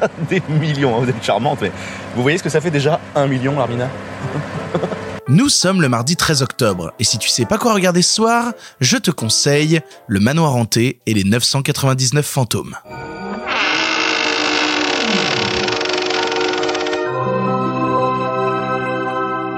des 0.30 0.42
millions, 0.48 0.96
hein, 0.96 1.00
vous 1.02 1.08
êtes 1.08 1.22
charmante, 1.22 1.58
mais 1.62 1.72
vous 2.14 2.22
voyez 2.22 2.38
ce 2.38 2.42
que 2.42 2.48
ça 2.48 2.60
fait 2.60 2.70
déjà 2.70 3.00
un 3.14 3.26
million, 3.26 3.58
Armina 3.58 3.88
Nous 5.28 5.48
sommes 5.48 5.82
le 5.82 5.88
mardi 5.88 6.14
13 6.14 6.42
octobre, 6.42 6.92
et 7.00 7.04
si 7.04 7.18
tu 7.18 7.28
sais 7.28 7.46
pas 7.46 7.58
quoi 7.58 7.74
regarder 7.74 8.00
ce 8.00 8.14
soir, 8.14 8.52
je 8.80 8.96
te 8.96 9.10
conseille 9.10 9.80
Le 10.06 10.20
Manoir 10.20 10.54
Hanté 10.54 11.00
et 11.06 11.14
les 11.14 11.24
999 11.24 12.24
fantômes. 12.24 12.76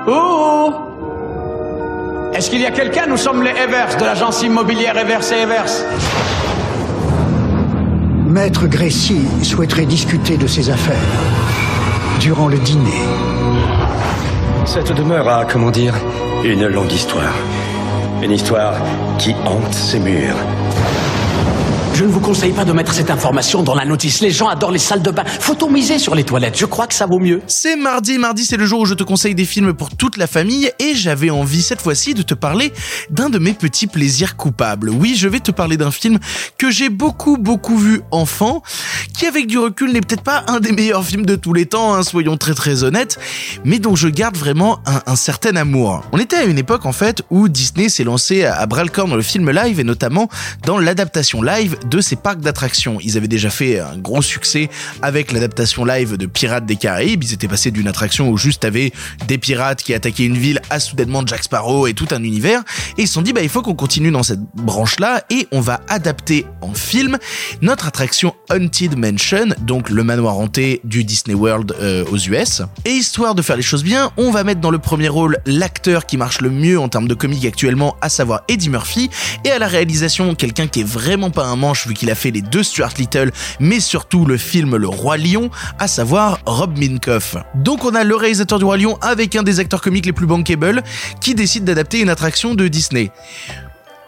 Oh 0.07 0.73
Est-ce 2.33 2.49
qu'il 2.49 2.63
y 2.63 2.67
a 2.67 2.71
quelqu'un? 2.71 3.07
Nous 3.07 3.19
sommes 3.19 3.43
les 3.43 3.51
Evers 3.51 3.95
de 3.99 4.05
l'agence 4.05 4.43
immobilière 4.43 4.97
Evers 4.97 5.33
et 5.33 5.43
Evers. 5.43 5.85
Maître 8.39 8.69
Gracie 8.69 9.27
souhaiterait 9.43 9.85
discuter 9.85 10.37
de 10.37 10.47
ses 10.47 10.71
affaires 10.71 10.95
durant 12.21 12.47
le 12.47 12.57
dîner. 12.59 13.03
Cette 14.65 14.93
demeure 14.93 15.29
a, 15.29 15.45
comment 15.45 15.73
dire, 15.73 15.93
une 16.45 16.69
longue 16.69 16.93
histoire. 16.93 17.35
Une 18.23 18.31
histoire 18.31 18.75
qui 19.19 19.35
hante 19.45 19.75
ses 19.75 19.99
murs. 19.99 20.37
Je 21.99 22.05
ne 22.05 22.11
vous 22.11 22.21
conseille 22.21 22.53
pas 22.53 22.65
de 22.65 22.71
mettre 22.71 22.95
cette 22.95 23.11
information 23.11 23.65
dans 23.65 23.75
la 23.75 23.85
notice. 23.85 24.21
Les 24.21 24.31
gens 24.31 24.47
adorent 24.47 24.71
les 24.71 24.79
salles 24.79 25.03
de 25.03 25.11
bain. 25.11 25.25
Faut 25.25 25.69
miser 25.69 25.99
sur 25.99 26.15
les 26.15 26.23
toilettes. 26.23 26.57
Je 26.57 26.65
crois 26.65 26.87
que 26.87 26.95
ça 26.95 27.07
vaut 27.07 27.19
mieux. 27.19 27.43
C'est 27.49 27.75
mardi, 27.75 28.19
mardi 28.19 28.45
c'est 28.45 28.57
le 28.57 28.67
jour 28.67 28.81
où 28.81 28.87
je 28.87 28.95
te 28.95 29.03
conseille 29.03 29.35
des 29.35 29.45
films 29.45 29.75
pour 29.75 29.91
toute 29.91 30.17
la 30.17 30.29
famille 30.29 30.71
et 30.79 30.95
j'avais 30.95 31.31
envie 31.31 31.61
cette 31.61 31.83
fois-ci 31.83 32.15
de 32.15 32.23
te 32.23 32.35
parler 32.35 32.73
d'un 33.11 33.31
de 33.31 33.41
mes 33.41 33.53
petits 33.53 33.89
plaisirs 33.89 34.37
coupables. 34.37 34.91
Oui, 34.91 35.17
je 35.17 35.27
vais 35.27 35.41
te 35.41 35.51
parler 35.51 35.77
d'un 35.77 35.91
film 35.91 36.21
que 36.57 36.71
j'ai 36.71 36.89
beaucoup 36.89 37.37
beaucoup 37.37 37.77
vu 37.77 38.03
enfant, 38.13 38.63
qui 39.17 39.27
avec 39.27 39.49
du 39.49 39.59
recul 39.59 39.93
n'est 39.93 40.01
peut-être 40.01 40.23
pas 40.23 40.45
un 40.47 40.61
des 40.61 40.71
meilleurs 40.71 41.05
films 41.05 41.27
de 41.27 41.35
tous 41.35 41.53
les 41.53 41.67
temps, 41.67 41.95
hein, 41.95 42.05
soyons 42.05 42.37
très 42.37 42.55
très 42.55 42.85
honnêtes, 42.85 43.19
mais 43.65 43.81
dont 43.81 43.97
je 43.97 44.07
garde 44.07 44.37
vraiment 44.37 44.79
un, 44.87 45.03
un, 45.07 45.17
certain 45.17 45.57
amour. 45.57 46.05
On 46.13 46.19
était 46.19 46.37
à 46.37 46.45
une 46.45 46.59
époque 46.59 46.87
en 46.87 46.93
fait 46.93 47.23
où 47.31 47.49
Disney 47.49 47.89
s'est 47.89 48.05
lancé 48.05 48.45
à, 48.45 48.55
à 48.55 48.67
bras 48.67 48.85
le 48.85 48.91
corps 48.91 49.09
dans 49.09 49.17
le 49.17 49.23
film 49.23 49.51
live 49.51 49.81
et 49.81 49.85
notamment 49.85 50.29
dans 50.65 50.79
l'adaptation 50.79 51.43
live 51.43 51.77
de 51.91 52.01
ces 52.01 52.17
parcs 52.17 52.41
d'attractions. 52.41 52.99
Ils 53.03 53.17
avaient 53.17 53.29
déjà 53.29 53.51
fait 53.51 53.81
un 53.81 53.97
gros 53.97 54.23
succès 54.23 54.69
avec 55.03 55.33
l'adaptation 55.33 55.85
live 55.85 56.17
de 56.17 56.27
Pirates 56.27 56.67
des 56.67 56.77
Caraïbes. 56.77 57.25
Ils 57.25 57.33
étaient 57.33 57.49
passés 57.49 57.71
d'une 57.71 57.89
attraction 57.89 58.29
où 58.29 58.37
juste 58.37 58.65
avait 58.65 58.93
des 59.27 59.39
pirates 59.39 59.83
qui 59.83 59.95
attaquaient 59.95 60.27
une 60.27 60.37
ville 60.37 60.61
à 60.71 60.81
soudainement 60.81 61.23
Jack 61.27 61.45
Sparrow 61.45 61.87
et 61.87 61.95
tout 61.95 62.09
un 62.11 62.23
univers. 62.23 62.63
Et 62.97 63.03
ils 63.03 63.09
se 63.09 63.15
sont 63.15 63.23
dit, 63.23 63.33
bah, 63.33 63.43
il 63.43 63.49
faut 63.49 63.63
qu'on 63.63 63.75
continue 63.75 64.11
dans 64.11 64.23
cette 64.23 64.41
branche-là 64.41 65.25
et 65.31 65.49
on 65.53 65.61
va 65.61 65.81
adapter 65.89 66.47
en 66.61 66.75
film 66.75 67.19
notre 67.63 67.87
attraction 67.87 68.35
Haunted 68.51 68.97
Mansion, 68.97 69.55
donc 69.61 69.91
le 69.91 70.03
manoir 70.05 70.39
hanté 70.39 70.81
du 70.85 71.05
Disney 71.05 71.35
World 71.35 71.75
euh, 71.81 72.05
aux 72.11 72.19
US. 72.19 72.63
Et 72.85 72.91
histoire 72.91 73.35
de 73.35 73.43
faire 73.43 73.57
les 73.57 73.63
choses 73.63 73.85
bien, 73.85 74.11
on 74.17 74.31
va 74.31 74.45
mettre 74.45 74.61
dans 74.61 74.71
le 74.71 74.79
premier 74.79 75.09
rôle 75.09 75.39
l'acteur 75.47 76.07
qui 76.07 76.17
marche 76.17 76.41
le 76.41 76.51
mieux 76.51 76.79
en 76.79 76.89
termes 76.89 77.09
de 77.09 77.15
comique 77.15 77.45
actuellement, 77.45 77.97
à 78.01 78.09
savoir 78.09 78.43
Eddie 78.49 78.71
Murphy, 78.71 79.11
et 79.45 79.51
à 79.51 79.59
la 79.59 79.67
réalisation, 79.67 80.35
quelqu'un 80.35 80.67
qui 80.67 80.81
est 80.81 80.89
vraiment 80.89 81.31
pas 81.31 81.47
un 81.47 81.57
manche 81.57 81.78
vu 81.87 81.95
qu'il 81.95 82.11
a 82.11 82.15
fait 82.15 82.31
les 82.31 82.43
deux 82.43 82.63
Stuart 82.63 82.95
Little, 82.99 83.31
mais 83.61 83.81
surtout 83.81 84.25
le 84.25 84.37
film 84.37 84.77
Le 84.77 84.89
Roi 84.89 85.17
Lion, 85.17 85.51
à 85.79 85.89
savoir 85.89 86.41
Rob 86.47 86.79
Minkoff. 86.79 87.37
Donc 87.55 87.85
on 87.85 87.95
a 87.95 88.05
le 88.05 88.17
réalisateur 88.17 88.59
du 88.59 88.65
Roi 88.65 88.79
Lion 88.79 88.99
avec 89.01 89.37
un 89.37 89.43
des 89.43 89.61
acteurs 89.61 89.81
comiques 89.81 90.07
les 90.07 90.13
plus 90.13 90.27
bankable 90.27 90.83
qui 91.21 91.35
décide 91.35 91.65
d'adapter 91.65 92.01
une 92.01 92.11
attraction 92.11 92.55
de 92.55 92.69
Disney. 92.69 93.11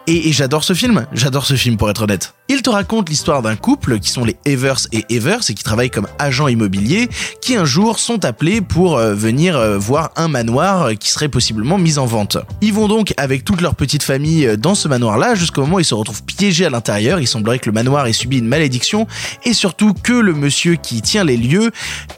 Et 0.07 0.33
j'adore 0.33 0.65
ce 0.65 0.73
film, 0.73 1.07
j'adore 1.13 1.47
ce 1.47 1.55
film 1.55 1.77
pour 1.77 1.89
être 1.91 2.03
honnête. 2.03 2.35
Il 2.53 2.63
te 2.63 2.71
raconte 2.71 3.09
l'histoire 3.09 3.43
d'un 3.43 3.55
couple 3.55 4.01
qui 4.01 4.11
sont 4.11 4.25
les 4.25 4.37
Evers 4.45 4.81
et 4.91 5.05
Evers 5.09 5.49
et 5.49 5.55
qui 5.55 5.63
travaillent 5.63 5.89
comme 5.89 6.09
agents 6.19 6.49
immobiliers 6.49 7.09
qui 7.41 7.55
un 7.55 7.65
jour 7.65 8.01
sont 8.01 8.25
appelés 8.25 8.61
pour 8.61 8.99
euh, 8.99 9.15
venir 9.15 9.57
euh, 9.57 9.79
voir 9.79 10.11
un 10.17 10.27
manoir 10.27 10.83
euh, 10.83 10.95
qui 10.95 11.11
serait 11.11 11.29
possiblement 11.29 11.79
mis 11.79 11.99
en 11.99 12.07
vente. 12.07 12.39
Ils 12.61 12.73
vont 12.73 12.89
donc 12.89 13.15
avec 13.19 13.45
toute 13.45 13.61
leur 13.61 13.77
petite 13.77 14.03
famille 14.03 14.57
dans 14.59 14.75
ce 14.75 14.89
manoir-là 14.89 15.37
jusqu'au 15.37 15.61
moment 15.61 15.77
où 15.77 15.79
ils 15.79 15.85
se 15.85 15.95
retrouvent 15.95 16.25
piégés 16.25 16.67
à 16.67 16.71
l'intérieur. 16.71 17.21
Il 17.21 17.29
semblerait 17.29 17.61
que 17.61 17.67
le 17.67 17.73
manoir 17.73 18.09
ait 18.09 18.13
subi 18.13 18.39
une 18.39 18.49
malédiction 18.49 19.07
et 19.45 19.53
surtout 19.53 19.95
que 19.95 20.13
le 20.13 20.33
monsieur 20.33 20.75
qui 20.75 21.03
tient 21.03 21.23
les 21.23 21.37
lieux 21.37 21.71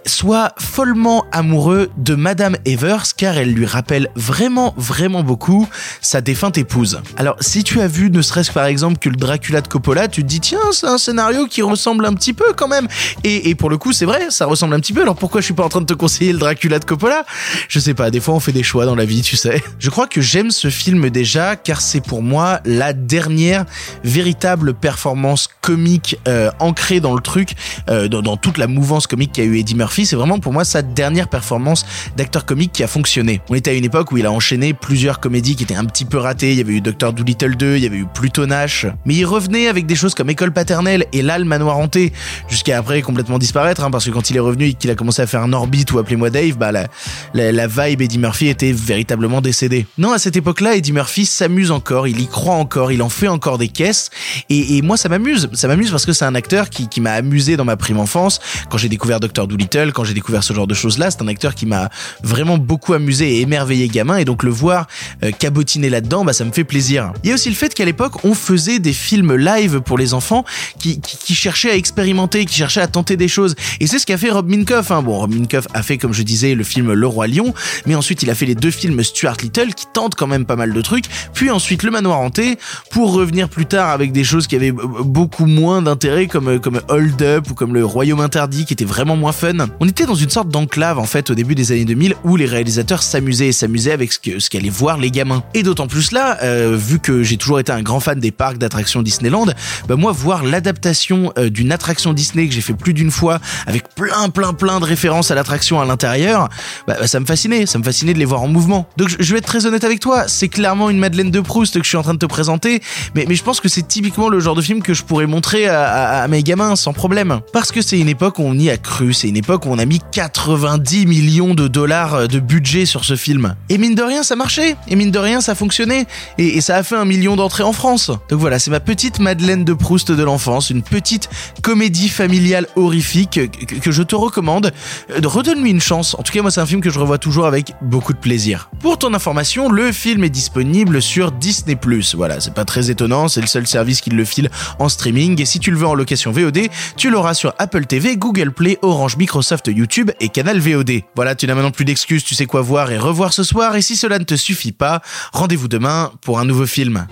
soit 0.07 0.55
follement 0.59 1.27
amoureux 1.31 1.91
de 1.99 2.15
Madame 2.15 2.57
Evers 2.65 3.05
car 3.19 3.37
elle 3.37 3.53
lui 3.53 3.67
rappelle 3.67 4.09
vraiment 4.17 4.73
vraiment 4.79 5.25
beaucoup 5.25 5.69
sa 6.01 6.23
défunte 6.23 6.57
épouse. 6.57 7.03
Alors 7.19 7.37
si 7.41 7.65
tu 7.65 7.83
as 7.83 7.87
vu 7.87 8.11
ne 8.11 8.23
serait-ce 8.23 8.49
que 8.49 8.55
par 8.55 8.65
exemple 8.65 8.97
que 8.97 9.11
le 9.11 9.17
Dracula 9.17 9.61
de 9.61 9.69
Coppola, 9.69 10.09
tu 10.09 10.22
te 10.23 10.29
dis 10.29 10.41
tiens 10.41 10.61
c'est 10.73 10.87
un 10.87 10.99
scénario 10.99 11.47
qui 11.47 11.63
ressemble 11.63 12.07
un 12.07 12.15
petit 12.15 12.33
peu 12.33 12.53
quand 12.57 12.69
même. 12.69 12.89
Et, 13.25 13.55
pour 13.55 13.71
le 13.71 13.79
coup 13.79 13.93
c'est 13.93 14.07
vrai 14.07 14.31
ça 14.31 14.47
ressemble 14.47 14.75
un 14.75 14.81
petit 14.81 14.93
peu. 14.93 15.03
Alors 15.03 15.17
pourquoi 15.17 15.41
je 15.41 15.47
suis 15.47 15.55
pas 15.55 15.65
en 15.65 15.69
train 15.69 15.81
de 15.81 15.87
te 15.87 15.95
conseiller 15.95 16.33
le 16.33 16.39
Dracula 16.39 16.79
de 16.79 16.85
Coppola? 16.85 17.25
Je 17.69 17.79
sais 17.79 17.95
pas 17.95 18.11
des 18.11 18.21
fois 18.21 18.35
on 18.35 18.41
fait 18.41 18.53
des 18.53 18.63
choix 18.63 18.87
dans 18.87 18.95
la 18.95 19.05
vie 19.05 19.23
tu 19.23 19.37
sais. 19.37 19.63
Je 19.79 19.91
crois 19.91 20.07
que 20.07 20.21
j'aime 20.21 20.51
ce 20.51 20.71
film 20.71 21.11
déjà 21.11 21.57
car 21.57 21.81
c'est 21.81 22.01
pour 22.01 22.23
moi 22.23 22.61
la 22.65 22.93
dernière 22.93 23.65
véritable 24.05 24.75
performance 24.75 25.49
comique 25.61 26.19
euh, 26.29 26.51
ancrée 26.59 27.01
dans 27.01 27.15
le 27.15 27.21
truc 27.21 27.55
euh, 27.89 28.09
dans, 28.09 28.37
toute 28.37 28.59
la 28.59 28.67
mouvance 28.67 29.07
comique 29.07 29.33
qu'a 29.33 29.45
eu 29.45 29.59
Eddie 29.59 29.75
Murphy. 29.75 30.07
C'est 30.07 30.17
vraiment 30.17 30.39
pour 30.39 30.53
moi 30.53 30.65
sa 30.65 30.83
dernière 30.83 31.29
performance 31.29 31.85
d'acteur 32.17 32.45
comique 32.45 32.73
qui 32.73 32.83
a 32.83 32.87
fonctionné. 32.87 33.41
On 33.49 33.55
était 33.55 33.71
à 33.71 33.75
une 33.75 33.85
époque 33.85 34.13
où 34.13 34.17
il 34.17 34.27
a 34.27 34.33
enchaîné 34.33 34.75
plusieurs 34.75 35.21
comédies 35.21 35.57
qui 35.57 35.65
étaient 35.65 35.75
un 35.75 35.85
petit 35.85 36.05
peu 36.05 36.19
ratées. 36.19 36.53
Il 36.53 36.59
y 36.59 36.61
avait 36.61 36.75
eu 36.75 36.81
Dr 36.81 37.13
Dolittle 37.13 37.57
2 37.57 37.77
il 37.77 37.83
y 37.83 37.87
avait 37.87 37.99
eu 37.99 38.07
Pluto 38.13 38.47
Nash 38.47 38.87
mais 39.05 39.15
il 39.15 39.25
revenait 39.25 39.69
avec 39.69 39.87
des 39.87 39.95
choses 39.95 40.12
comme 40.15 40.31
École 40.31 40.53
paternelle 40.53 41.07
et 41.13 41.23
là 41.23 41.39
le 41.39 41.45
manoir 41.45 41.79
hanté, 41.79 42.13
jusqu'à 42.49 42.79
après 42.79 43.03
complètement 43.03 43.39
disparaître, 43.39 43.85
hein, 43.85 43.91
parce 43.91 44.05
que 44.05 44.11
quand 44.11 44.31
il 44.31 44.37
est 44.37 44.41
revenu 44.41 44.67
et 44.67 44.75
qu'il 44.75 44.91
a 44.91 44.95
commencé 44.95 45.23
à 45.23 45.27
faire 45.27 45.43
un 45.43 45.53
orbite 45.53 45.93
ou 45.93 45.99
appelez-moi 45.99 46.31
Dave, 46.31 46.57
bah 46.57 46.73
la, 46.73 46.89
la, 47.35 47.67
vibe 47.67 48.03
Eddie 48.03 48.19
Murphy 48.19 48.49
était 48.49 48.73
véritablement 48.73 49.41
décédée. 49.41 49.87
Non, 49.99 50.13
à 50.13 50.19
cette 50.19 50.37
époque-là, 50.37 50.77
Eddie 50.77 50.93
Murphy 50.93 51.27
s'amuse 51.27 51.71
encore, 51.71 52.07
il 52.07 52.21
y 52.21 52.27
croit 52.27 52.55
encore, 52.55 52.93
il 52.93 53.03
en 53.03 53.09
fait 53.09 53.29
encore 53.29 53.59
des 53.59 53.69
caisses, 53.69 54.11
et, 54.49 54.83
moi 54.83 54.97
ça 54.97 55.09
m'amuse, 55.09 55.49
ça 55.53 55.69
m'amuse 55.69 55.91
parce 55.91 56.07
que 56.07 56.13
c'est 56.13 56.25
un 56.25 56.35
acteur 56.35 56.71
qui, 56.71 56.89
qui 56.89 57.01
m'a 57.01 57.13
amusé 57.13 57.57
dans 57.57 57.65
ma 57.65 57.77
prime 57.77 57.99
enfance, 57.99 58.41
quand 58.71 58.79
j'ai 58.79 58.89
découvert 58.89 59.21
Dr. 59.21 59.47
Dolittle, 59.47 59.93
quand 59.93 60.05
j'ai 60.05 60.15
découvert 60.15 60.43
ce 60.43 60.53
genre 60.53 60.67
de 60.67 60.75
choses-là, 60.75 61.11
c'est 61.11 61.23
un 61.23 61.29
acteur 61.29 61.55
qui 61.55 61.67
m'a 61.67 61.91
vraiment 62.23 62.59
beaucoup 62.59 62.95
amusé 62.95 63.37
et 63.37 63.41
émerveillé 63.41 63.89
gamin, 63.89 64.17
et 64.17 64.25
donc 64.25 64.43
le 64.43 64.51
voir 64.51 64.87
euh, 65.23 65.31
cabotiner 65.31 65.91
là-dedans, 65.91 66.25
bah 66.25 66.33
ça 66.33 66.45
me 66.45 66.53
fait 66.53 66.65
plaisir. 66.65 67.13
Il 67.23 67.29
y 67.29 67.33
a 67.33 67.35
aussi 67.35 67.49
le 67.49 67.55
fait 67.55 67.75
qu'à 67.75 67.85
l'époque, 67.85 68.25
on 68.25 68.35
faisait 68.35 68.79
des 68.79 68.93
films 68.93 69.35
live 69.37 69.81
pour 69.81 69.99
les 69.99 70.02
enfants 70.13 70.45
qui, 70.79 71.01
qui, 71.01 71.17
qui, 71.17 71.35
cherchaient 71.35 71.71
à 71.71 71.77
expérimenter, 71.77 72.45
qui 72.45 72.57
cherchaient 72.57 72.81
à 72.81 72.87
tenter 72.87 73.17
des 73.17 73.29
choses. 73.29 73.55
Et 73.81 73.87
c'est 73.87 73.99
ce 73.99 74.07
qu'a 74.07 74.19
fait 74.19 74.31
Rob 74.31 74.49
Minkoff. 74.49 74.91
Hein. 74.91 75.03
Bon, 75.03 75.19
Rob 75.19 75.35
Minkoff 75.35 75.67
a 75.75 75.83
fait, 75.83 75.99
comme 75.99 76.13
je 76.13 76.23
disais, 76.23 76.55
le 76.55 76.65
film 76.65 76.93
Le 76.93 77.07
Roi 77.07 77.27
Lion, 77.27 77.55
mais 77.87 77.95
ensuite 77.95 78.23
il 78.23 78.31
a 78.31 78.35
fait 78.35 78.47
les 78.47 78.55
deux 78.55 78.71
films 78.71 79.03
Stuart 79.03 79.37
Little 79.43 79.75
qui 79.93 80.01
tentent 80.01 80.15
quand 80.15 80.27
même 80.27 80.45
pas 80.45 80.57
mal 80.57 80.73
de 80.73 80.81
trucs. 80.81 81.07
Puis 81.35 81.51
ensuite 81.51 81.83
Le 81.83 81.91
Manoir 81.91 82.21
Hanté 82.21 82.59
pour 82.91 83.13
revenir 83.13 83.49
plus 83.49 83.67
tard 83.67 83.91
avec 83.91 84.13
des 84.13 84.25
choses 84.25 84.47
qui 84.47 84.57
avaient 84.57 84.73
beaucoup 84.73 85.47
moins 85.47 85.83
d'intérêt 85.83 86.27
comme 86.27 86.59
comme 86.61 86.81
Hold 86.89 87.23
Up 87.23 87.51
ou 87.51 87.55
comme 87.55 87.75
Le 87.75 87.85
Royaume 87.85 88.21
Interdit 88.21 88.65
qui 88.65 88.73
était 88.73 88.85
vraiment 88.85 89.17
moins 89.17 89.33
fun. 89.33 89.69
On 89.81 89.89
était 89.89 90.07
dans 90.07 90.15
une 90.15 90.31
sorte 90.31 90.49
d'enclave 90.49 90.99
en 90.99 91.05
fait 91.05 91.31
au 91.31 91.35
début 91.35 91.55
des 91.55 91.73
années 91.73 91.85
2000 91.85 92.15
où 92.25 92.37
les 92.37 92.47
réalisateurs 92.47 93.03
s'amusaient 93.03 93.49
et 93.49 93.53
s'amusaient 93.53 93.93
avec 93.93 94.13
ce 94.13 94.51
qu'allaient 94.51 94.69
voir 94.69 94.99
les 94.99 95.11
gamins. 95.11 95.43
Et 95.55 95.63
d'autant 95.63 95.87
plus 95.87 96.13
là, 96.13 96.39
euh, 96.43 96.77
vu 96.77 96.99
que 96.99 97.23
j'ai 97.23 97.37
toujours 97.37 97.61
été 97.61 97.73
un 97.73 97.83
grand 97.83 98.01
fan 98.01 98.19
des 98.19 98.31
parcs 98.31 98.59
d'attractions 98.59 99.03
Disneyland, 99.03 99.47
bah 99.89 99.97
moi 99.97 100.13
voir 100.13 100.45
l'adaptation 100.45 101.33
euh, 101.39 101.51
d'une 101.51 101.73
attraction 101.73 102.13
Disney 102.13 102.49
que 102.49 102.55
j'ai 102.55 102.61
fait 102.61 102.75
plus 102.75 102.95
d'une 102.95 103.11
fois 103.11 103.41
avec 103.67 103.95
plein 103.95 104.29
plein 104.29 104.53
plein 104.55 104.81
de 104.81 104.85
références 104.85 105.31
à 105.31 105.35
l'attraction 105.35 105.81
à 105.81 105.85
l'intérieur, 105.85 106.49
bah, 106.87 107.07
ça 107.07 107.21
me 107.21 107.27
fascinait, 107.27 107.67
ça 107.67 107.79
me 107.79 107.85
fascinait 107.85 108.15
de 108.15 108.19
les 108.19 108.25
voir 108.25 108.43
en 108.43 108.49
mouvement. 108.49 108.87
Donc 108.97 109.15
je 109.19 109.33
vais 109.33 109.39
être 109.39 109.47
très 109.47 109.67
honnête 109.67 109.82
avec 109.85 110.01
toi, 110.01 110.29
c'est 110.29 110.49
clairement 110.49 110.91
une 110.91 110.99
Madeleine 110.99 111.31
de 111.31 111.41
Proust 111.41 111.75
que 111.79 111.85
je 111.85 111.89
suis 111.89 111.97
en 111.97 112.03
train 112.03 112.15
de 112.15 112.19
te 112.19 112.27
présenter, 112.27 112.83
mais, 113.15 113.27
je 113.33 113.43
pense 113.43 113.61
que 113.61 113.69
c'est 113.69 113.87
typiquement 113.87 114.29
le 114.29 114.41
genre 114.41 114.55
de 114.55 114.63
film 114.63 114.83
que 114.83 114.95
je 114.95 115.03
pourrais 115.03 115.27
montrer 115.27 115.67
à, 115.67 116.27
mes 116.29 116.43
gamins 116.43 116.77
sans 116.77 116.93
problème. 116.93 117.41
Parce 117.53 117.73
que 117.73 117.83
c'est 117.83 117.99
une 117.99 118.09
époque 118.09 118.39
où 118.39 118.43
on 118.43 118.55
y 118.55 118.71
a 118.71 118.77
cru, 118.77 119.13
c'est 119.13 119.29
une 119.29 119.37
époque 119.37 119.67
où 119.67 119.71
on 119.71 119.79
a 119.79 119.85
mis 119.85 120.01
90 120.13 121.07
millions 121.07 121.55
de 121.55 121.69
dollars 121.69 122.29
de 122.29 122.39
budget 122.39 122.87
sur 122.87 123.05
ce 123.05 123.17
film. 123.17 123.55
Et 123.69 123.79
mine 123.79 123.95
de 123.95 124.03
rien, 124.03 124.23
ça 124.23 124.37
marchait, 124.37 124.77
et 124.89 124.97
mine 124.97 125.11
de 125.11 125.19
rien, 125.19 125.41
ça 125.41 125.55
fonctionnait, 125.55 126.07
et, 126.39 126.57
et 126.57 126.61
ça 126.61 126.77
a 126.77 126.83
fait 126.83 126.97
un 126.97 127.05
million 127.05 127.37
d'entrées 127.37 127.63
en 127.65 127.73
France. 127.73 128.11
Donc 128.29 128.41
voilà, 128.41 128.59
c'est 128.59 128.71
ma 128.71 128.81
petite 128.81 129.19
Madeleine 129.19 129.65
de 129.65 129.73
Proust 129.73 130.13
de 130.13 130.23
l'enfance, 130.23 130.71
une 130.71 130.83
petite 130.83 131.29
comédie 131.63 132.09
familiale 132.09 132.67
horrifique 132.77 133.41
que, 133.51 133.75
que 133.77 133.91
je 133.91 134.03
te 134.03 134.15
recommande. 134.15 134.73
Euh, 135.11 135.21
redonne-lui 135.25 135.71
une 135.71 135.81
chance. 135.81 136.15
En 136.19 136.23
tout 136.23 136.33
cas, 136.33 136.43
moi, 136.43 136.51
c'est 136.51 136.61
un 136.61 136.67
film 136.67 136.81
que 136.81 136.91
je 136.91 136.99
revois 136.99 137.19
toujours 137.19 137.47
avec 137.47 137.73
beaucoup 137.81 138.13
de 138.13 138.19
plaisir. 138.19 138.71
Pour 138.81 138.99
ton 138.99 139.15
information, 139.15 139.71
le 139.73 139.91
film 139.91 140.23
est 140.25 140.31
disponible 140.31 141.01
sur 141.01 141.33
Disney+. 141.33 141.79
Voilà, 142.15 142.41
c'est 142.41 142.55
pas 142.55 142.65
très 142.65 142.91
étonnant, 142.91 143.29
c'est 143.29 143.41
le 143.41 143.47
seul 143.47 143.67
service 143.67 144.01
qui 144.01 144.11
le 144.11 144.25
file 144.25 144.51
en 144.79 144.89
streaming. 144.89 145.41
Et 145.41 145.45
si 145.45 145.59
tu 145.59 145.71
le 145.71 145.79
veux 145.79 145.87
en 145.87 145.95
location 145.95 146.31
VOD, 146.31 146.69
tu 146.97 147.11
l'auras 147.11 147.35
sur 147.35 147.55
Apple 147.59 147.87
TV, 147.87 148.17
Google 148.17 148.53
Play, 148.53 148.79
Orange, 148.83 149.17
Microsoft, 149.17 149.69
YouTube 149.69 150.11
et 150.21 150.29
Canal 150.29 150.59
VOD. 150.61 151.03
Voilà, 151.17 151.35
tu 151.35 151.47
n'as 151.47 151.55
maintenant 151.55 151.71
plus 151.71 151.85
d'excuses, 151.85 152.23
tu 152.25 152.35
sais 152.35 152.47
quoi 152.47 152.61
voir 152.61 152.93
et 152.93 152.99
revoir 152.99 153.33
ce 153.33 153.43
soir. 153.43 153.75
Et 153.77 153.83
si 153.83 153.97
cela 153.97 154.19
ne 154.19 154.25
te 154.25 154.37
suffit 154.37 154.73
pas, 154.73 155.01
rendez-vous 155.33 155.69
demain 155.69 156.13
pour 156.21 156.39
un 156.39 156.45
nouveau 156.45 156.67
film. 156.67 157.07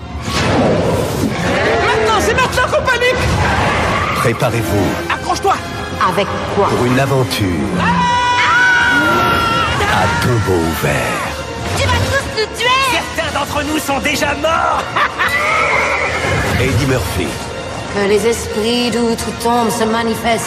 Maintenant, 1.82 2.20
c'est 2.20 2.34
maintenant 2.34 2.64
qu'on 2.70 2.84
panique 2.84 3.14
Préparez-vous. 4.16 4.86
Accroche-toi 5.12 5.54
Avec 6.08 6.26
quoi? 6.54 6.68
Pour 6.68 6.84
une 6.84 7.00
aventure. 7.00 7.46
À 9.92 10.06
tombeau 10.22 10.58
ouvert. 10.58 11.20
Tu 11.76 11.86
vas 11.86 12.19
tous 12.34 12.40
nous 12.40 12.46
tuer 12.56 12.66
Certains 12.92 13.38
d'entre 13.38 13.62
nous 13.64 13.78
sont 13.78 13.98
déjà 14.00 14.34
morts 14.34 14.82
Eddie 16.60 16.86
Murphy. 16.86 17.26
Que 17.94 18.08
les 18.08 18.26
esprits 18.26 18.90
d'outre-tombe 18.90 19.70
se 19.70 19.84
manifestent. 19.84 20.44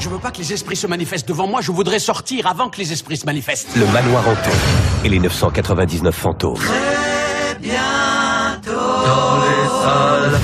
Je 0.00 0.08
veux 0.08 0.18
pas 0.18 0.30
que 0.30 0.38
les 0.38 0.52
esprits 0.52 0.76
se 0.76 0.86
manifestent 0.86 1.28
devant 1.28 1.46
moi, 1.46 1.60
je 1.60 1.72
voudrais 1.72 1.98
sortir 1.98 2.46
avant 2.46 2.68
que 2.70 2.78
les 2.78 2.92
esprits 2.92 3.16
se 3.16 3.26
manifestent. 3.26 3.68
Le 3.76 3.86
manoir 3.86 4.26
hanté. 4.28 4.50
Et 5.04 5.08
les 5.08 5.18
999 5.18 6.14
fantômes. 6.14 6.58
Dans 8.64 9.40
les 9.40 9.68
salles 9.82 10.40